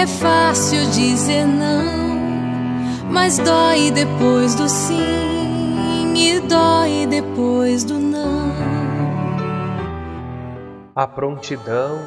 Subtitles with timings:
[0.00, 1.84] é fácil dizer não,
[3.10, 8.50] mas dói depois do sim e dói depois do não.
[10.96, 11.98] A prontidão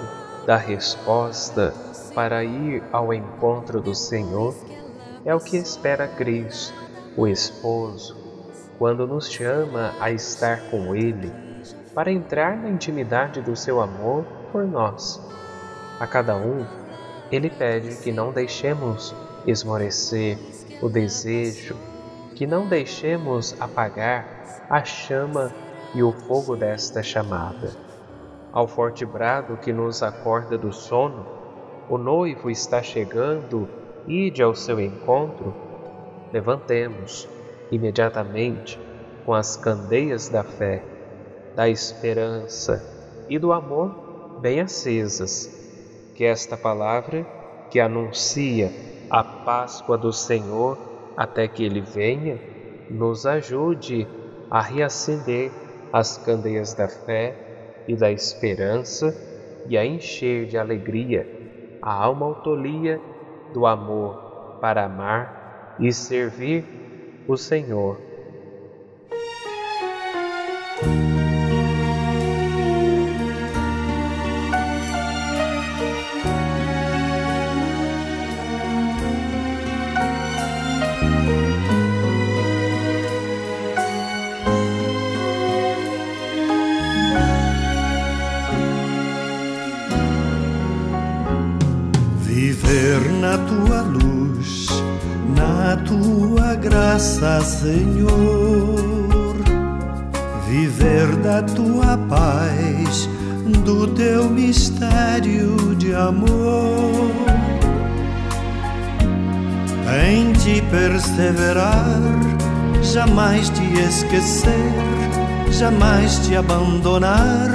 [0.48, 1.72] da resposta
[2.16, 4.56] para ir ao encontro do Senhor
[5.24, 6.74] é o que espera Cristo,
[7.16, 8.18] o esposo,
[8.80, 11.32] quando nos chama a estar com Ele,
[11.94, 15.22] para entrar na intimidade do seu amor por nós.
[16.00, 16.66] A cada um,
[17.32, 20.38] Ele pede que não deixemos esmorecer
[20.82, 21.76] o desejo,
[22.36, 25.52] que não deixemos apagar a chama
[25.94, 27.72] e o fogo desta chamada.
[28.52, 31.26] Ao forte brado que nos acorda do sono,
[31.90, 33.68] o noivo está chegando,
[34.08, 35.54] ide ao seu encontro,
[36.32, 37.28] levantemos
[37.72, 38.80] imediatamente
[39.26, 40.84] com as candeias da fé,
[41.56, 42.84] da esperança
[43.30, 45.63] e do amor bem acesas.
[46.14, 47.26] Que esta palavra,
[47.70, 48.72] que anuncia
[49.10, 50.78] a Páscoa do Senhor
[51.18, 52.40] até que Ele venha,
[52.90, 54.08] nos ajude
[54.50, 55.52] a reacender
[55.92, 59.16] as candeias da fé e da esperança
[59.68, 61.28] e a encher de alegria
[61.84, 63.00] a alma autolia
[63.54, 66.64] do amor para amar e servir
[67.28, 68.00] o Senhor.
[97.64, 99.38] Senhor.
[100.50, 103.08] Viver da tua paz,
[103.64, 107.10] do teu mistério de amor.
[110.06, 112.02] Em te perseverar,
[112.82, 114.74] jamais te esquecer,
[115.50, 117.50] jamais te abandonar,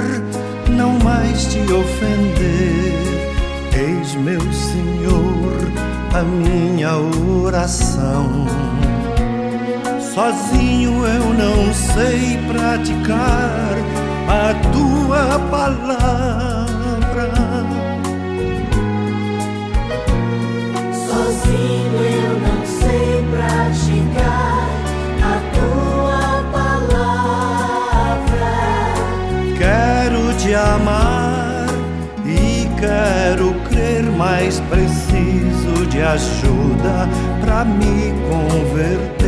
[0.69, 2.97] não mais te ofender.
[3.77, 5.69] Eis, meu Senhor,
[6.15, 8.78] a minha oração.
[10.13, 13.77] Sozinho eu não sei praticar
[14.27, 17.29] a tua palavra.
[20.91, 24.67] Sozinho eu não sei praticar
[25.23, 28.49] a tua palavra.
[29.57, 31.67] Quero te amar
[32.25, 37.07] e quero crer, mas preciso de ajuda
[37.41, 39.18] para me converter.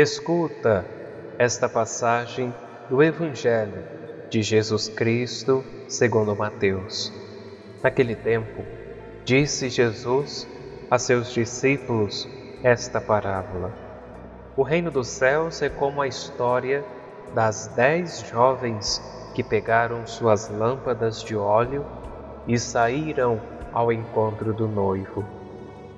[0.00, 0.86] Escuta
[1.40, 2.54] esta passagem
[2.88, 3.82] do Evangelho
[4.30, 7.12] de Jesus Cristo segundo Mateus.
[7.82, 8.62] Naquele tempo,
[9.24, 10.46] disse Jesus
[10.88, 12.28] a seus discípulos
[12.62, 13.74] esta parábola.
[14.56, 16.84] O reino dos céus é como a história
[17.34, 19.02] das dez jovens
[19.34, 21.84] que pegaram suas lâmpadas de óleo
[22.46, 23.40] e saíram
[23.72, 25.24] ao encontro do noivo.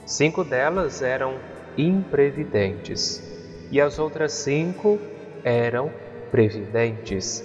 [0.06, 1.34] Cinco delas eram
[1.76, 3.28] imprevidentes
[3.70, 4.98] e as outras cinco
[5.44, 5.90] eram
[6.30, 7.44] previdentes.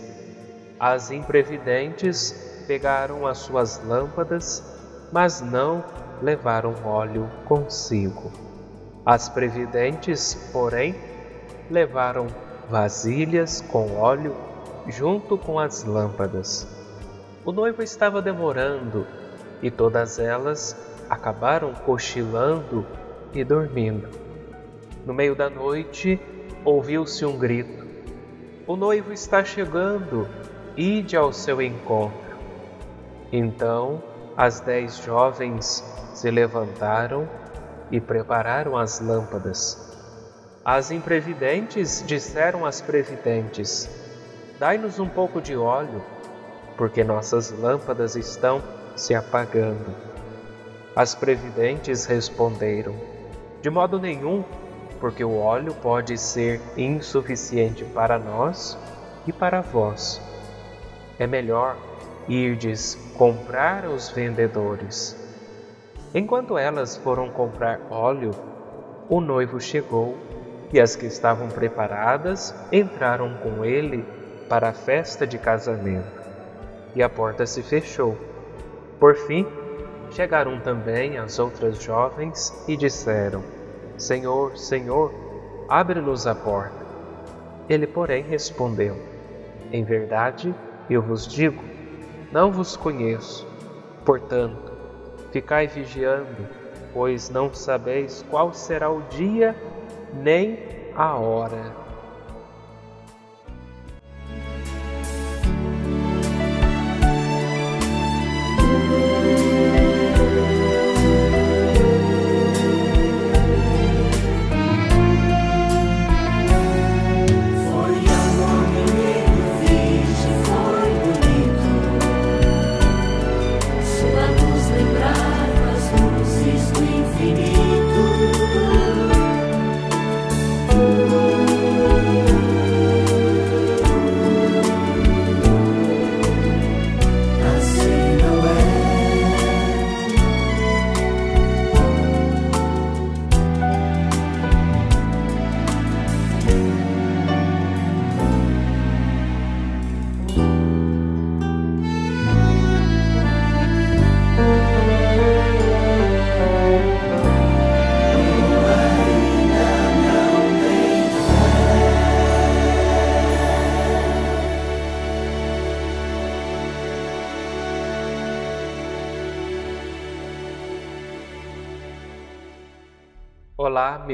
[0.80, 4.64] As imprevidentes pegaram as suas lâmpadas,
[5.12, 5.84] mas não
[6.22, 8.32] levaram óleo consigo.
[9.06, 10.96] As previdentes, porém,
[11.70, 12.28] levaram
[12.70, 14.36] vasilhas com óleo
[14.88, 16.68] junto com as lâmpadas.
[17.44, 19.06] O noivo estava demorando
[19.62, 20.76] e todas elas
[21.10, 22.86] acabaram cochilando
[23.34, 24.25] e dormindo.
[25.06, 26.20] No meio da noite,
[26.64, 27.86] ouviu-se um grito:
[28.66, 30.28] O noivo está chegando,
[30.76, 32.36] ide ao seu encontro.
[33.32, 34.02] Então
[34.36, 37.30] as dez jovens se levantaram
[37.92, 39.94] e prepararam as lâmpadas.
[40.64, 43.88] As imprevidentes disseram às previdentes:
[44.58, 46.04] Dai-nos um pouco de óleo,
[46.76, 48.60] porque nossas lâmpadas estão
[48.96, 49.96] se apagando.
[50.96, 52.96] As previdentes responderam:
[53.62, 54.44] De modo nenhum,
[55.00, 58.78] porque o óleo pode ser insuficiente para nós
[59.28, 60.22] e para vós.
[61.20, 61.78] É melhor
[62.28, 65.16] irdes comprar aos vendedores.
[66.14, 68.32] Enquanto elas foram comprar óleo,
[69.10, 70.18] o noivo chegou
[70.74, 74.06] e as que estavam preparadas entraram com ele
[74.50, 76.24] para a festa de casamento.
[76.96, 78.18] E a porta se fechou.
[79.00, 79.46] Por fim,
[80.12, 83.44] chegaram também as outras jovens e disseram:
[83.98, 85.14] Senhor, Senhor,
[85.70, 86.86] abre-nos a porta.
[87.70, 88.98] Ele, porém, respondeu:
[89.72, 90.54] Em verdade,
[90.90, 91.64] eu vos digo,
[92.32, 93.48] não vos conheço.
[94.04, 94.72] Portanto,
[95.32, 96.48] ficai vigiando,
[96.94, 99.56] pois não sabeis qual será o dia
[100.14, 100.60] nem
[100.96, 101.85] a hora.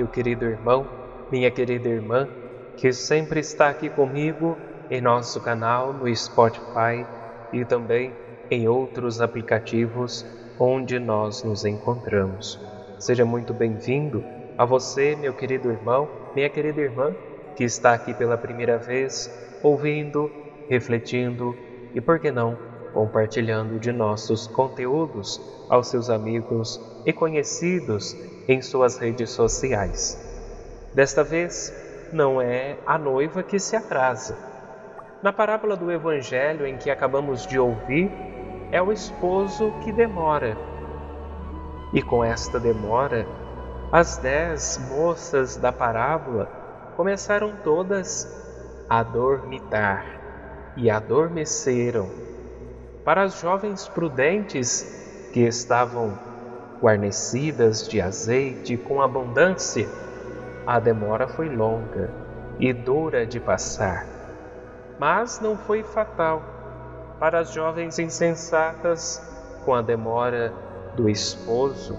[0.01, 0.87] Meu querido irmão,
[1.31, 2.27] minha querida irmã,
[2.75, 4.57] que sempre está aqui comigo
[4.89, 7.05] em nosso canal no Spotify
[7.53, 8.11] e também
[8.49, 10.25] em outros aplicativos
[10.59, 12.59] onde nós nos encontramos.
[12.97, 14.23] Seja muito bem-vindo
[14.57, 17.13] a você, meu querido irmão, minha querida irmã,
[17.55, 19.29] que está aqui pela primeira vez,
[19.61, 20.31] ouvindo,
[20.67, 21.55] refletindo
[21.93, 22.57] e, por que não,
[22.91, 25.39] compartilhando de nossos conteúdos
[25.69, 28.15] aos seus amigos e conhecidos
[28.51, 30.19] em suas redes sociais.
[30.93, 31.73] Desta vez,
[32.11, 34.37] não é a noiva que se atrasa.
[35.23, 38.11] Na parábola do Evangelho em que acabamos de ouvir,
[38.71, 40.57] é o esposo que demora.
[41.93, 43.25] E com esta demora,
[43.91, 46.49] as dez moças da parábola
[46.95, 48.27] começaram todas
[48.89, 50.05] a dormitar
[50.75, 52.09] e adormeceram.
[53.05, 56.30] Para as jovens prudentes que estavam
[56.81, 59.87] guarnecidas de azeite com abundância,
[60.65, 62.09] a demora foi longa
[62.59, 64.07] e dura de passar,
[64.97, 66.41] mas não foi fatal
[67.19, 69.21] para as jovens insensatas.
[69.63, 70.51] Com a demora
[70.95, 71.95] do esposo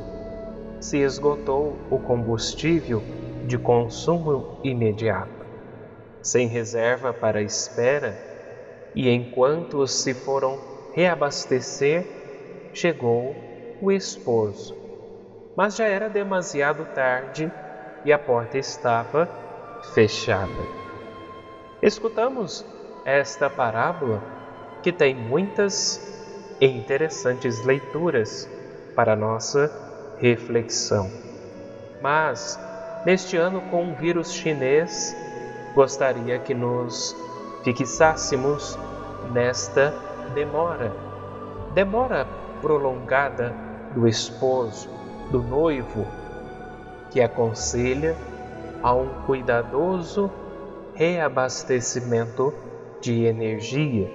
[0.81, 3.01] se esgotou o combustível
[3.47, 5.47] de consumo imediato,
[6.21, 8.19] sem reserva para espera,
[8.97, 10.59] e enquanto se foram
[10.93, 12.05] reabastecer,
[12.75, 13.52] chegou
[13.83, 14.77] o esposo.
[15.57, 17.51] Mas já era demasiado tarde
[18.05, 19.29] e a porta estava
[19.93, 20.53] fechada.
[21.83, 22.65] Escutamos
[23.05, 24.23] esta parábola
[24.85, 26.01] que tem muitas
[26.61, 28.49] e interessantes leituras
[28.95, 29.71] para nossa
[30.19, 31.11] reflexão.
[32.01, 32.59] Mas,
[33.05, 35.15] neste ano com o vírus chinês,
[35.75, 37.17] gostaria que nos
[37.65, 38.79] fixássemos
[39.33, 39.93] nesta
[40.35, 40.93] demora,
[41.75, 42.27] demora
[42.61, 44.89] prolongada do esposo,
[45.31, 46.07] do noivo,
[47.11, 48.17] que aconselha
[48.83, 50.31] a um cuidadoso
[50.95, 52.53] reabastecimento
[53.01, 54.11] de energia,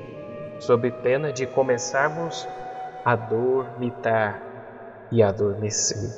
[0.59, 2.47] sob pena de começarmos
[3.03, 4.41] a dormitar
[5.11, 6.09] e adormecer.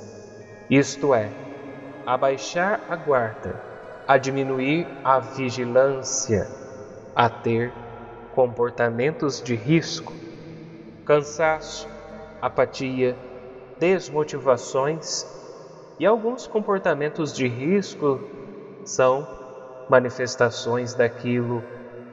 [0.69, 1.29] Isto é,
[2.05, 3.55] abaixar a guarda,
[4.07, 6.47] a diminuir a vigilância,
[7.15, 7.73] a ter
[8.33, 10.13] comportamentos de risco,
[11.05, 11.87] cansaço,
[12.41, 13.15] apatia,
[13.79, 15.25] desmotivações
[15.97, 18.19] e alguns comportamentos de risco
[18.83, 19.27] são
[19.89, 21.63] manifestações daquilo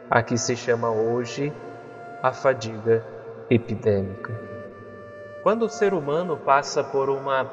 [0.08, 1.52] a que se chama hoje
[2.22, 3.04] a fadiga
[3.50, 4.32] epidêmica.
[5.42, 7.50] Quando o ser humano passa por uma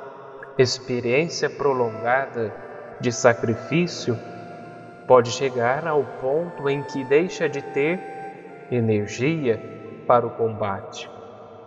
[0.57, 2.53] experiência prolongada
[2.99, 4.17] de sacrifício,
[5.07, 7.99] pode chegar ao ponto em que deixa de ter
[8.71, 9.59] energia
[10.07, 11.09] para o combate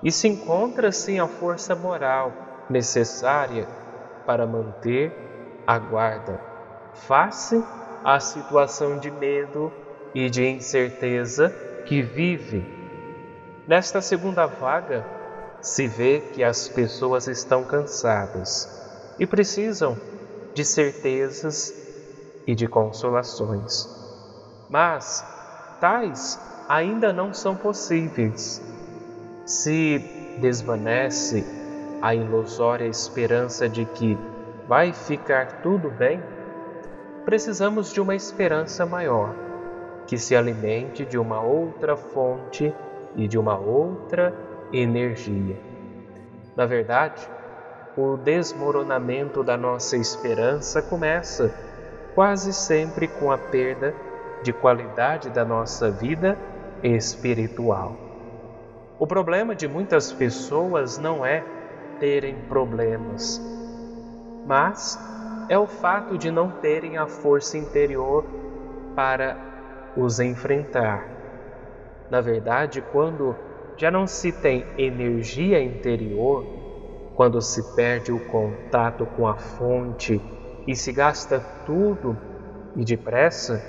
[0.03, 2.33] e se encontra sem a força moral
[2.69, 3.67] necessária
[4.25, 5.13] para manter
[5.67, 6.41] a guarda
[6.95, 7.63] face
[8.05, 9.73] à situação de medo
[10.15, 11.51] e de incerteza
[11.85, 12.65] que vive.
[13.67, 15.05] Nesta segunda vaga,
[15.61, 18.69] se vê que as pessoas estão cansadas
[19.19, 19.97] e precisam
[20.55, 21.75] de certezas
[22.47, 23.89] e de consolações.
[24.71, 25.25] Mas
[25.81, 26.39] tais
[26.69, 28.63] ainda não são possíveis.
[29.47, 30.01] Se
[30.41, 31.47] desvanece
[32.03, 34.19] a ilusória esperança de que
[34.67, 36.21] vai ficar tudo bem,
[37.25, 39.33] precisamos de uma esperança maior,
[40.05, 42.75] que se alimente de uma outra fonte
[43.15, 44.35] e de uma outra
[44.73, 45.57] energia.
[46.57, 47.23] Na verdade,
[47.97, 51.55] o desmoronamento da nossa esperança começa
[52.17, 53.95] quase sempre com a perda
[54.43, 56.37] de qualidade da nossa vida
[56.83, 58.06] espiritual.
[58.99, 61.45] O problema de muitas pessoas não é
[62.01, 63.41] terem problemas,
[64.47, 64.99] mas
[65.49, 68.25] é o fato de não terem a força interior
[68.95, 69.37] para
[69.97, 71.07] os enfrentar.
[72.11, 73.37] Na verdade, quando
[73.77, 76.45] já não se tem energia interior
[77.17, 80.21] quando se perde o contato com a fonte
[80.67, 82.17] e se gasta tudo
[82.77, 83.63] e depressa,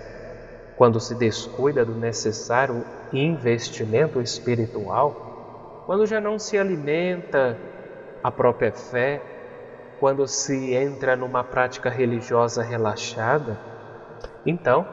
[0.76, 2.84] quando se descuida do necessário
[3.14, 7.58] investimento espiritual, quando já não se alimenta
[8.24, 9.22] a própria fé,
[10.00, 13.58] quando se entra numa prática religiosa relaxada,
[14.46, 14.86] então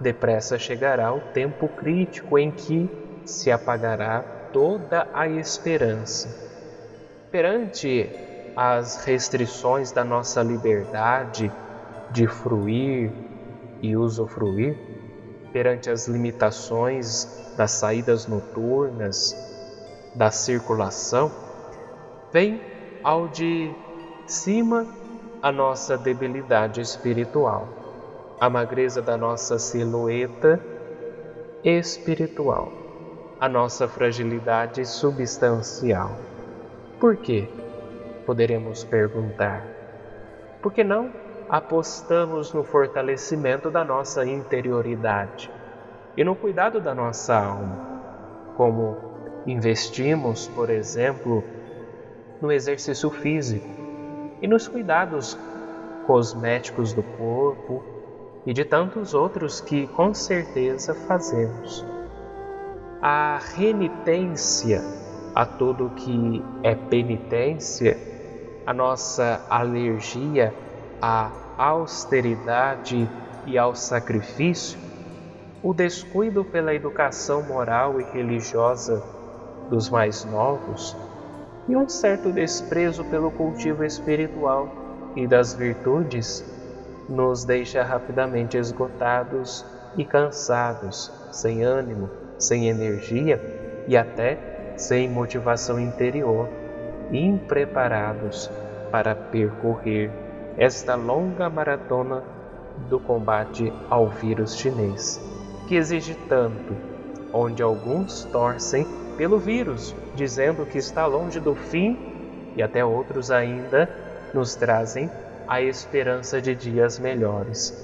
[0.00, 2.90] depressa chegará o tempo crítico em que
[3.24, 6.44] se apagará toda a esperança.
[7.30, 8.08] Perante
[8.56, 11.52] as restrições da nossa liberdade
[12.10, 13.12] de fruir
[13.82, 14.76] e usufruir,
[15.56, 19.34] perante as limitações das saídas noturnas,
[20.14, 21.32] da circulação,
[22.30, 22.60] vem
[23.02, 23.74] ao de
[24.26, 24.86] cima
[25.40, 27.66] a nossa debilidade espiritual,
[28.38, 30.60] a magreza da nossa silhueta
[31.64, 32.70] espiritual
[33.40, 36.18] a nossa fragilidade substancial.
[37.00, 37.48] Por quê?
[38.26, 39.62] Poderemos perguntar.
[40.62, 41.10] Por que não
[41.48, 45.50] apostamos no fortalecimento da nossa interioridade
[46.16, 47.78] e no cuidado da nossa alma,
[48.56, 48.96] como
[49.46, 51.44] investimos, por exemplo,
[52.40, 53.68] no exercício físico
[54.40, 55.38] e nos cuidados
[56.06, 57.82] cosméticos do corpo
[58.44, 61.84] e de tantos outros que com certeza fazemos.
[63.00, 64.82] A renitência
[65.34, 67.98] a tudo que é penitência,
[68.64, 70.54] a nossa alergia
[71.00, 73.08] à austeridade
[73.46, 74.78] e ao sacrifício,
[75.62, 79.02] o descuido pela educação moral e religiosa
[79.70, 80.96] dos mais novos
[81.68, 86.44] e um certo desprezo pelo cultivo espiritual e das virtudes
[87.08, 89.64] nos deixa rapidamente esgotados
[89.96, 96.48] e cansados, sem ânimo, sem energia e até sem motivação interior,
[97.10, 98.50] impreparados
[98.90, 100.10] para percorrer
[100.56, 102.22] esta longa maratona
[102.88, 105.20] do combate ao vírus chinês,
[105.68, 106.74] que exige tanto,
[107.32, 108.86] onde alguns torcem
[109.16, 111.98] pelo vírus, dizendo que está longe do fim,
[112.54, 113.88] e até outros ainda
[114.32, 115.10] nos trazem
[115.46, 117.74] a esperança de dias melhores.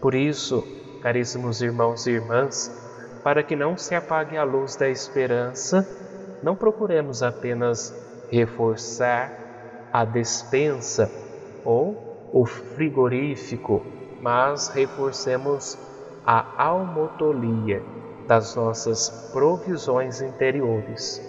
[0.00, 0.66] Por isso,
[1.02, 2.70] caríssimos irmãos e irmãs,
[3.22, 5.88] para que não se apague a luz da esperança,
[6.42, 7.94] não procuremos apenas
[8.30, 9.32] reforçar
[9.92, 11.21] a despensa
[11.64, 11.96] ou
[12.32, 13.82] o frigorífico,
[14.20, 15.78] mas reforcemos
[16.24, 17.82] a almotolia
[18.26, 21.20] das nossas provisões interiores.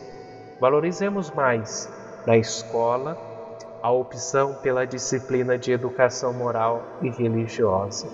[0.59, 1.91] Valorizemos mais
[2.25, 3.17] na escola
[3.81, 8.07] a opção pela disciplina de educação moral e religiosa,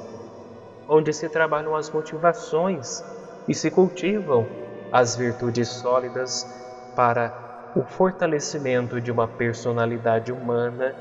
[0.88, 3.03] onde se trabalham as motivações
[3.47, 4.47] e se cultivam
[4.91, 6.47] as virtudes sólidas
[6.95, 10.95] para o fortalecimento de uma personalidade humana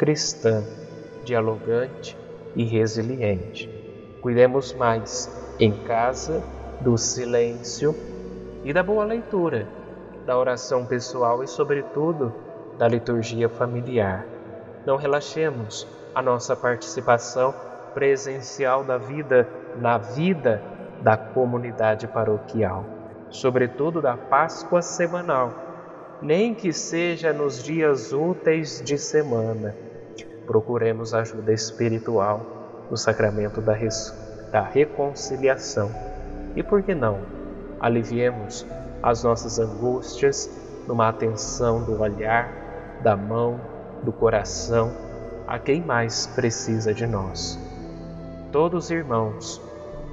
[0.00, 0.64] cristã,
[1.26, 2.16] dialogante
[2.56, 3.68] e resiliente.
[4.22, 6.42] Cuidemos mais em casa
[6.80, 7.94] do silêncio
[8.64, 9.68] e da boa leitura,
[10.24, 12.32] da oração pessoal e, sobretudo,
[12.78, 14.24] da liturgia familiar.
[14.86, 17.54] Não relaxemos a nossa participação
[17.92, 19.46] presencial da vida
[19.78, 20.62] na vida
[21.02, 22.86] da comunidade paroquial,
[23.28, 25.52] sobretudo da Páscoa semanal,
[26.22, 29.89] nem que seja nos dias úteis de semana.
[30.50, 32.40] Procuremos ajuda espiritual
[32.90, 33.78] no sacramento da,
[34.50, 35.88] da reconciliação.
[36.56, 37.20] E por que não?
[37.78, 38.66] Aliviemos
[39.00, 40.50] as nossas angústias
[40.88, 43.60] numa atenção do olhar da mão,
[44.02, 44.90] do coração
[45.46, 47.56] a quem mais precisa de nós.
[48.50, 49.62] Todos irmãos,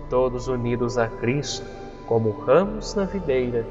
[0.07, 1.65] todos unidos a Cristo,
[2.05, 3.65] como ramos na videira,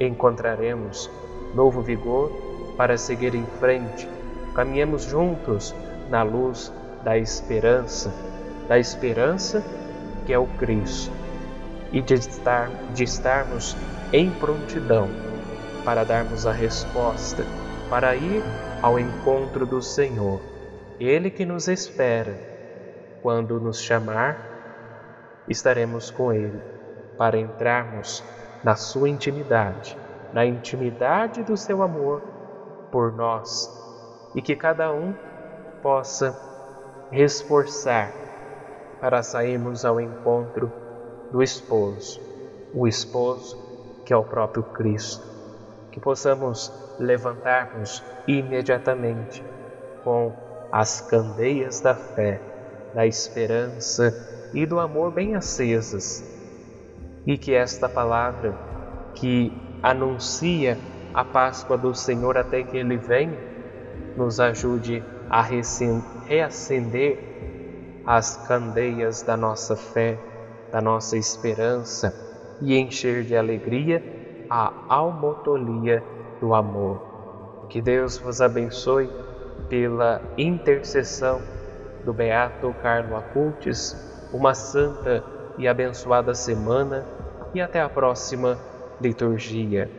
[0.00, 1.08] encontraremos
[1.54, 2.32] novo vigor
[2.76, 4.08] para seguir em frente.
[4.52, 5.72] Caminhemos juntos
[6.08, 8.12] na luz da esperança,
[8.68, 9.62] da esperança
[10.26, 11.12] que é o Cristo,
[11.92, 13.76] e de, estar, de estarmos
[14.12, 15.08] em prontidão
[15.84, 17.44] para darmos a resposta
[17.88, 18.42] para ir
[18.82, 20.40] ao encontro do Senhor.
[21.00, 22.48] Ele que nos espera.
[23.22, 24.38] Quando nos chamar,
[25.48, 26.60] estaremos com Ele
[27.16, 28.22] para entrarmos
[28.62, 29.96] na Sua intimidade,
[30.32, 32.22] na intimidade do Seu amor
[32.92, 33.68] por nós
[34.34, 35.14] e que cada um
[35.82, 36.36] possa
[37.12, 38.12] esforçar
[39.00, 40.72] para sairmos ao encontro
[41.30, 42.20] do esposo,
[42.74, 43.56] o esposo
[44.04, 45.26] que é o próprio Cristo.
[45.90, 49.44] Que possamos levantarmos imediatamente
[50.04, 50.32] com
[50.70, 52.40] as candeias da fé,
[52.94, 56.24] da esperança e do amor bem acesas,
[57.26, 58.54] e que esta palavra
[59.14, 60.78] que anuncia
[61.12, 63.38] a Páscoa do Senhor até que Ele venha,
[64.16, 67.18] nos ajude a reacender
[68.04, 70.18] as candeias da nossa fé,
[70.72, 72.14] da nossa esperança
[72.60, 74.02] e encher de alegria
[74.48, 76.02] a almotolia
[76.40, 77.66] do amor.
[77.68, 79.10] Que Deus vos abençoe
[79.68, 81.40] pela intercessão
[82.04, 83.94] do Beato Carlo Acultes,
[84.32, 85.22] uma santa
[85.58, 87.04] e abençoada semana
[87.52, 88.58] e até a próxima
[89.00, 89.90] liturgia.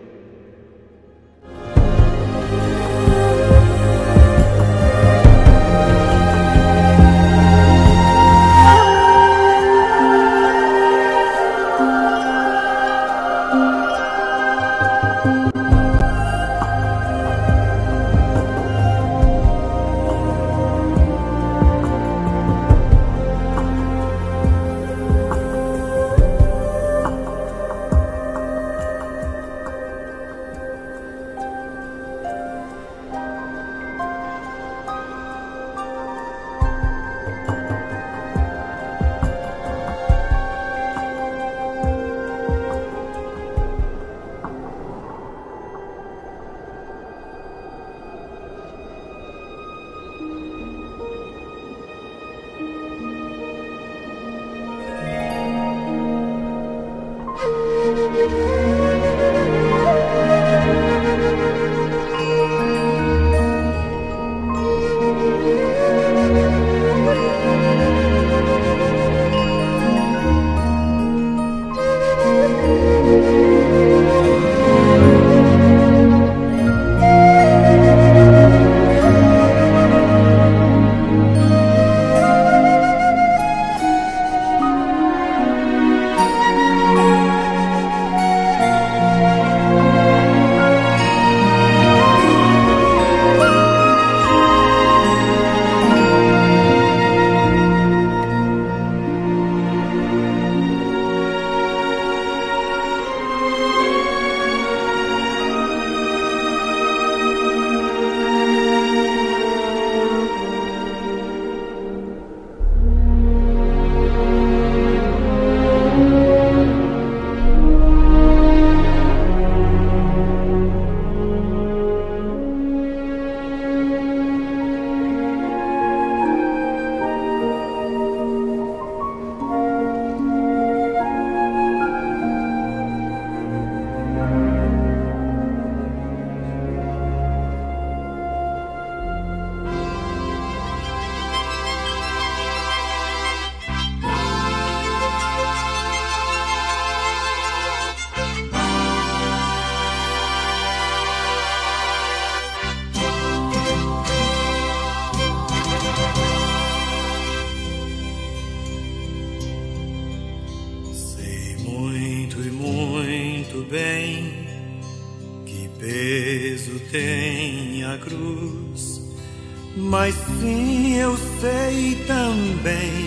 [170.00, 173.04] Mas sim eu sei também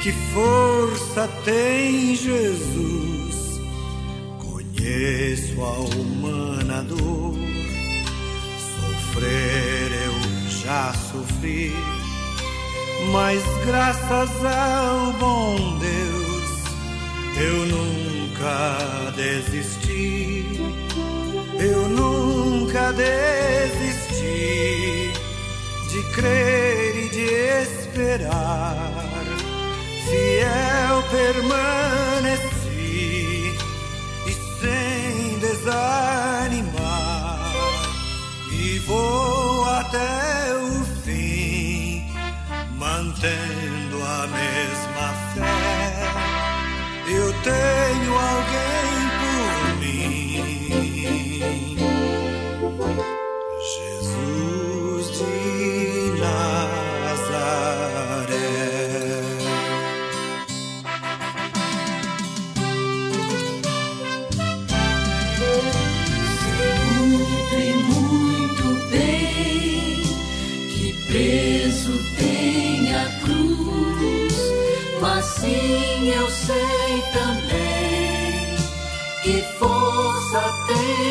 [0.00, 3.60] que força tem Jesus.
[4.38, 7.34] Conheço a humana dor,
[8.76, 11.74] sofrer eu já sofri,
[13.10, 16.62] mas graças ao bom Deus
[17.40, 20.46] eu nunca desisti.
[21.58, 23.72] Eu nunca desisti.
[23.78, 23.81] de
[26.12, 27.24] crer e de
[27.62, 28.92] esperar.
[30.08, 32.51] Fiel permaneci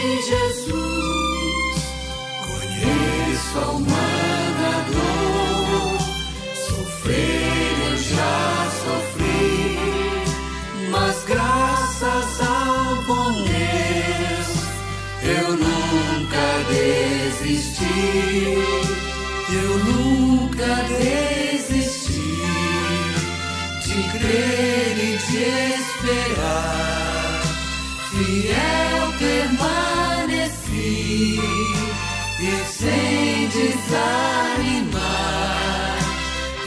[0.02, 0.72] Jesus.
[2.48, 6.00] Conheço a humana dor,
[6.56, 9.78] sofrer eu já sofri,
[10.90, 14.50] mas graças ao bom Deus
[15.24, 17.86] eu nunca desisti,
[19.54, 22.42] eu nunca desisti
[23.84, 25.44] de crer e de
[25.80, 27.42] esperar.
[28.10, 29.91] Fiel permaneci
[31.24, 34.90] e sem desanimar,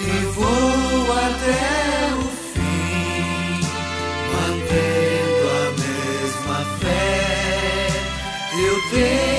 [0.01, 3.61] e vou até o fim,
[4.33, 7.89] mantendo a mesma fé.
[8.57, 9.34] Eu tenho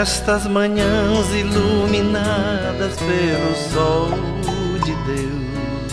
[0.00, 4.08] Nestas manhãs iluminadas pelo sol
[4.82, 5.92] de Deus,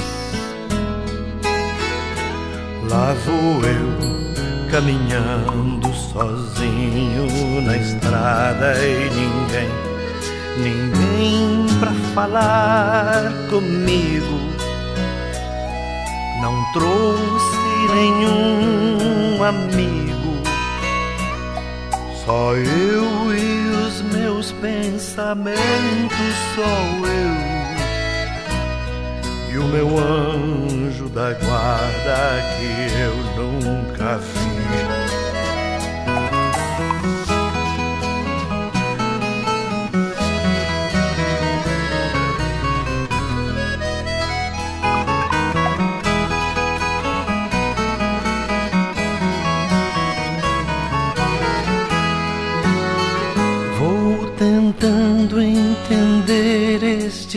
[2.90, 9.70] lá vou eu caminhando sozinho na estrada e ninguém,
[10.58, 14.40] ninguém pra falar comigo.
[16.42, 17.58] Não trouxe
[17.94, 20.38] nenhum amigo.
[22.26, 23.57] Só eu e
[24.62, 27.58] pensamentos, só eu
[29.50, 35.07] e o meu anjo da guarda que eu nunca vi.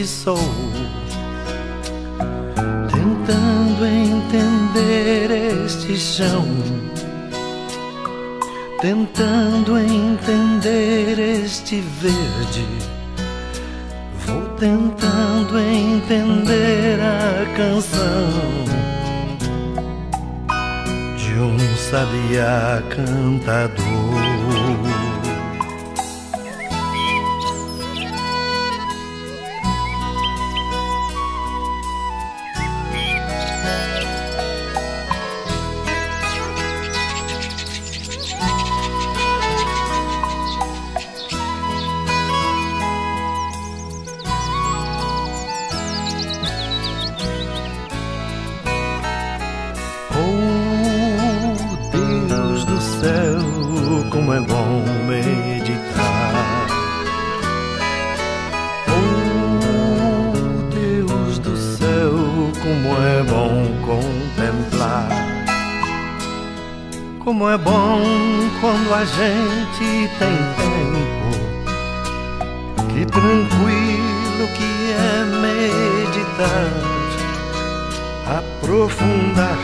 [0.00, 0.38] Este sol,
[2.90, 5.30] tentando entender
[5.64, 6.46] este chão,
[8.80, 12.66] tentando entender este verde.
[14.26, 18.30] Vou tentando entender a canção
[21.18, 23.99] de um sabiá cantador.
[70.18, 71.30] Tem tempo,
[72.88, 76.72] que tranquilo que é meditar,
[78.38, 79.60] aprofundar,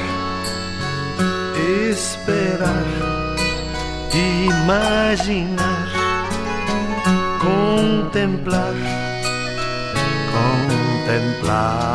[1.90, 2.86] esperar,
[4.14, 5.88] imaginar,
[7.40, 8.74] contemplar,
[10.32, 11.85] contemplar.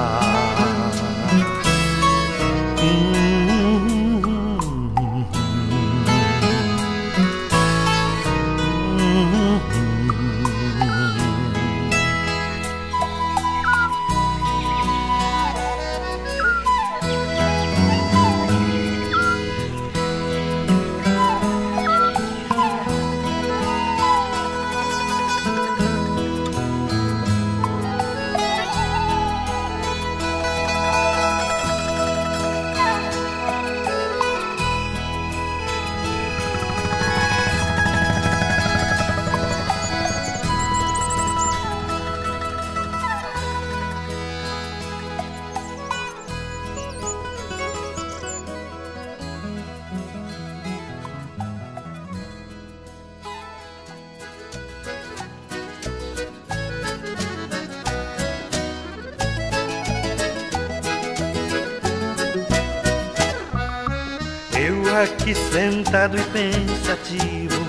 [64.96, 67.66] Aqui sentado e pensativo.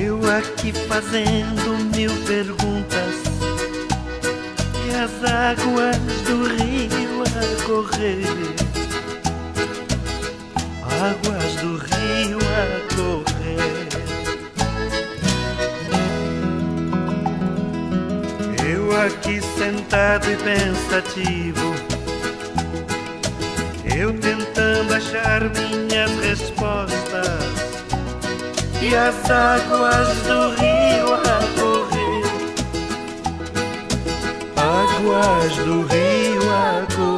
[0.00, 3.14] Eu aqui fazendo mil perguntas.
[4.86, 8.24] E as águas do rio a correr.
[10.82, 13.88] Águas do rio a correr.
[18.68, 21.98] Eu aqui sentado e pensativo
[23.98, 24.12] eu
[24.94, 27.28] achar minhas respostas
[28.80, 32.24] e as águas do rio a correr,
[34.56, 37.17] águas do rio a correr.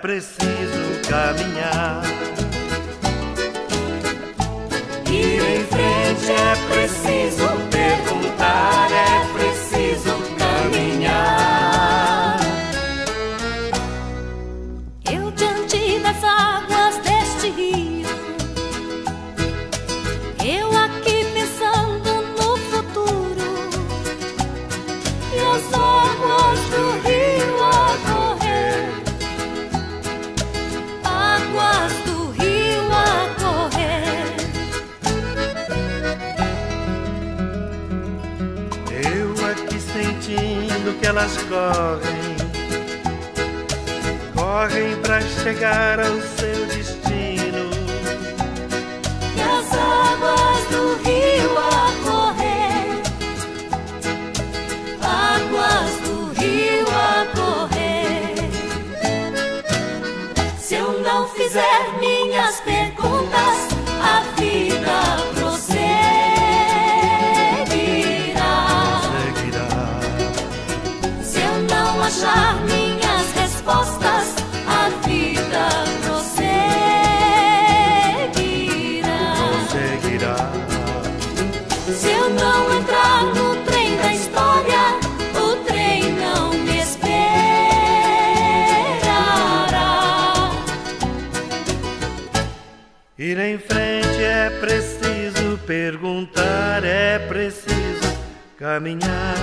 [0.00, 2.02] Preciso caminhar.
[5.10, 6.65] Ir em frente é
[40.94, 42.36] que elas correm,
[44.34, 46.55] correm para chegar ao seu
[98.66, 99.36] caminhar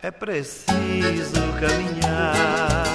[0.00, 2.86] é preciso caminhar.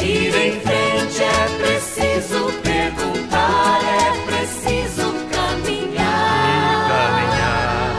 [0.00, 6.88] Ir em frente é preciso perguntar, é preciso caminhar.
[6.92, 7.98] caminhar.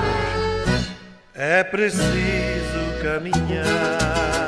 [1.35, 4.40] É preciso caminhar.